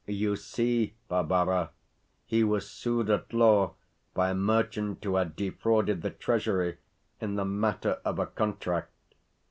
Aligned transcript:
You 0.07 0.35
see, 0.35 0.95
Barbara, 1.09 1.69
he 2.25 2.43
was 2.43 2.67
sued 2.67 3.11
at 3.11 3.31
law 3.33 3.75
by 4.15 4.31
a 4.31 4.33
merchant 4.33 5.03
who 5.03 5.17
had 5.17 5.35
defrauded 5.35 6.01
the 6.01 6.09
Treasury 6.09 6.79
in 7.19 7.35
the 7.35 7.45
matter 7.45 7.99
of 8.03 8.17
a 8.17 8.25
contract. 8.25 8.89